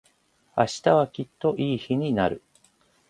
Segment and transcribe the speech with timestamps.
[0.57, 2.41] 明日はきっといい日になる。